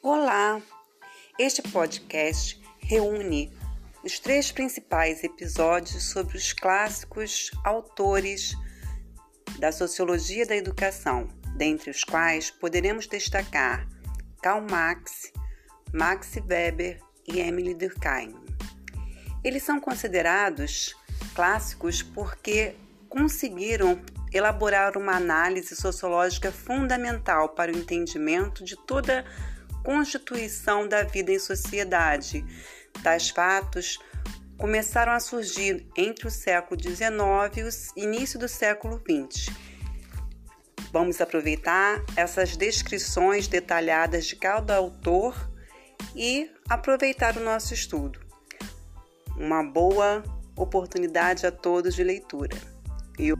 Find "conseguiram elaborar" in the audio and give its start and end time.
23.08-24.96